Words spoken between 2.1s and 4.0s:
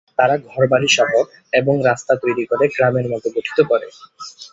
তৈরি করে গ্রামের মত গঠিত করে।